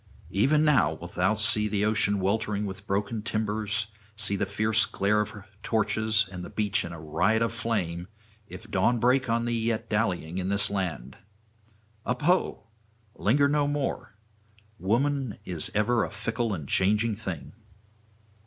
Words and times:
Even 0.31 0.65
now 0.65 0.93
wilt 0.93 1.13
thou 1.13 1.35
see 1.35 1.85
ocean 1.85 2.19
weltering 2.19 2.65
with 2.65 2.87
broken 2.87 3.21
timbers, 3.21 3.85
see 4.15 4.35
the 4.35 4.47
fierce 4.47 4.83
glare 4.87 5.21
of 5.21 5.31
torches 5.61 6.27
and 6.31 6.43
the 6.43 6.49
beach 6.49 6.83
in 6.83 6.91
a 6.91 6.99
riot 6.99 7.43
of 7.43 7.53
flame, 7.53 8.07
if 8.47 8.71
dawn 8.71 8.97
break 8.99 9.29
on 9.29 9.45
thee 9.45 9.59
yet 9.65 9.91
dallying 9.91 10.39
in 10.39 10.49
this 10.49 10.71
land. 10.71 11.17
Up 12.03 12.23
ho! 12.23 12.63
linger 13.13 13.47
no 13.47 13.67
more! 13.67 14.15
Woman 14.79 15.37
is 15.45 15.69
ever 15.75 16.03
a 16.03 16.09
fickle 16.09 16.51
and 16.51 16.67
changing 16.67 17.15
thing.' 17.15 17.53